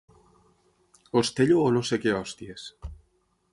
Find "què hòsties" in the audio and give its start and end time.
2.07-2.67